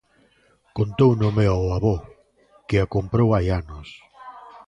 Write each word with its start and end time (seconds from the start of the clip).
Contouno 0.77 1.27
meu 1.39 1.57
avó 1.77 1.95
que 2.67 2.77
a 2.83 2.85
comprou 2.95 3.29
hai 3.33 3.45
anos. 3.61 3.87